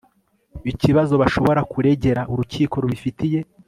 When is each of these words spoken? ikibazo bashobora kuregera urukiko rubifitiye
ikibazo 0.71 1.13
bashobora 1.21 1.61
kuregera 1.71 2.21
urukiko 2.31 2.73
rubifitiye 2.83 3.39